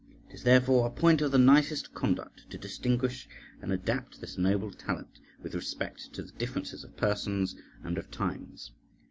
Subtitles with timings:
[0.27, 3.29] It is therefore a point of the nicest conduct to distinguish
[3.61, 8.71] and adapt this noble talent with respect to the differences of persons and of times.